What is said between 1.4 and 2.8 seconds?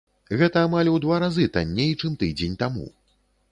танней, чым тыдзень